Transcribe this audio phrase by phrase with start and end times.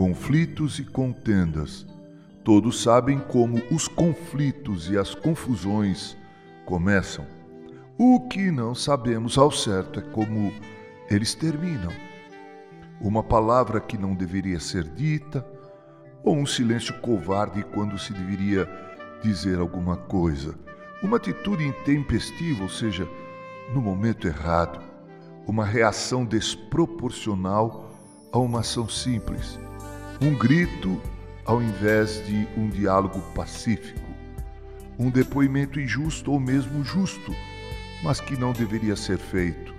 [0.00, 1.86] conflitos e contendas.
[2.42, 6.16] Todos sabem como os conflitos e as confusões
[6.64, 7.26] começam.
[7.98, 10.54] O que não sabemos ao certo é como
[11.10, 11.92] eles terminam.
[12.98, 15.46] Uma palavra que não deveria ser dita,
[16.24, 18.66] ou um silêncio covarde quando se deveria
[19.22, 20.54] dizer alguma coisa.
[21.02, 23.06] Uma atitude intempestiva, ou seja,
[23.74, 24.80] no momento errado.
[25.46, 27.90] Uma reação desproporcional
[28.32, 29.58] a uma ação simples.
[30.22, 31.00] Um grito
[31.46, 33.98] ao invés de um diálogo pacífico.
[34.98, 37.34] Um depoimento injusto ou mesmo justo,
[38.04, 39.72] mas que não deveria ser feito.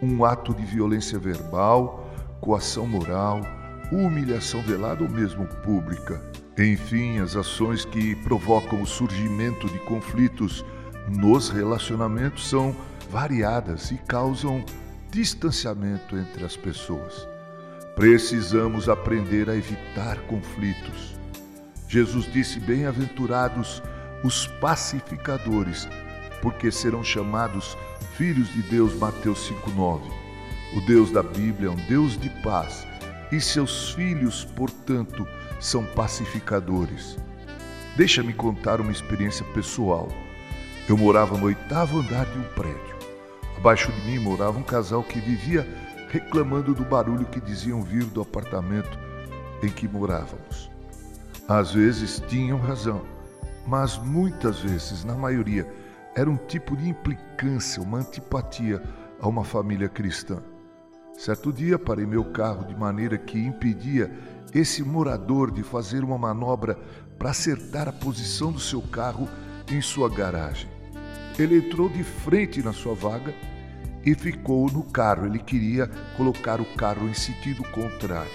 [0.00, 2.08] Um ato de violência verbal,
[2.40, 3.40] coação moral,
[3.90, 6.22] humilhação velada ou mesmo pública.
[6.56, 10.64] Enfim, as ações que provocam o surgimento de conflitos
[11.08, 12.72] nos relacionamentos são
[13.10, 14.64] variadas e causam
[15.10, 17.26] distanciamento entre as pessoas.
[17.96, 21.18] Precisamos aprender a evitar conflitos.
[21.88, 23.82] Jesus disse: Bem-aventurados
[24.22, 25.88] os pacificadores,
[26.42, 27.74] porque serão chamados
[28.14, 28.94] filhos de Deus.
[28.96, 30.02] Mateus 5,9.
[30.76, 32.86] O Deus da Bíblia é um Deus de paz
[33.32, 35.26] e seus filhos, portanto,
[35.58, 37.16] são pacificadores.
[37.96, 40.08] Deixa-me contar uma experiência pessoal.
[40.86, 42.96] Eu morava no oitavo andar de um prédio.
[43.56, 45.66] Abaixo de mim morava um casal que vivia
[46.08, 48.98] reclamando do barulho que diziam vir do apartamento
[49.62, 50.70] em que morávamos.
[51.48, 53.02] Às vezes tinham razão,
[53.66, 55.66] mas muitas vezes, na maioria,
[56.14, 58.82] era um tipo de implicância, uma antipatia
[59.20, 60.42] a uma família cristã.
[61.16, 64.10] Certo dia parei meu carro de maneira que impedia
[64.54, 66.78] esse morador de fazer uma manobra
[67.18, 69.28] para acertar a posição do seu carro
[69.70, 70.68] em sua garagem.
[71.38, 73.34] Ele entrou de frente na sua vaga
[74.06, 75.26] e ficou no carro.
[75.26, 78.30] Ele queria colocar o carro em sentido contrário.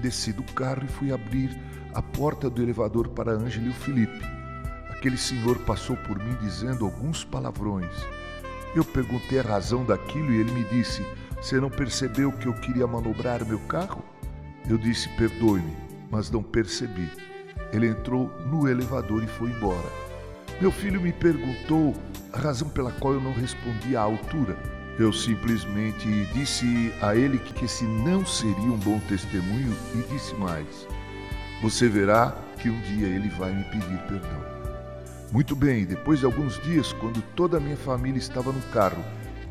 [0.00, 1.58] Desci do carro e fui abrir
[1.92, 4.24] a porta do elevador para Ângela e o Felipe.
[4.90, 7.92] Aquele senhor passou por mim dizendo alguns palavrões.
[8.74, 11.04] Eu perguntei a razão daquilo e ele me disse:
[11.36, 14.04] Você não percebeu que eu queria manobrar meu carro?
[14.68, 15.76] Eu disse: Perdoe-me,
[16.10, 17.10] mas não percebi.
[17.72, 19.88] Ele entrou no elevador e foi embora.
[20.60, 21.94] Meu filho me perguntou
[22.32, 24.75] a razão pela qual eu não respondi à altura.
[24.98, 30.88] Eu simplesmente disse a ele que esse não seria um bom testemunho e disse mais:
[31.60, 34.42] Você verá que um dia ele vai me pedir perdão.
[35.30, 39.04] Muito bem, depois de alguns dias, quando toda a minha família estava no carro,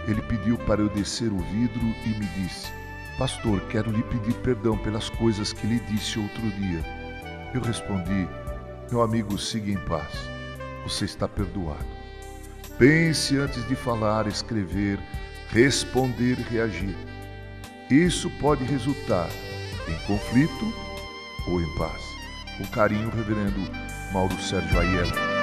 [0.08, 2.72] ele pediu para eu descer o vidro e me disse:
[3.18, 6.84] Pastor, quero lhe pedir perdão pelas coisas que lhe disse outro dia.
[7.54, 8.28] Eu respondi:
[8.90, 10.12] Meu amigo, siga em paz.
[10.84, 11.86] Você está perdoado.
[12.80, 15.00] Pense antes de falar, escrever,
[15.50, 16.96] responder e reagir.
[17.90, 19.30] Isso pode resultar
[19.88, 20.74] em conflito
[21.48, 22.02] ou em paz.
[22.58, 23.60] Com carinho, Reverendo
[24.12, 25.34] Mauro Sérgio Aiello.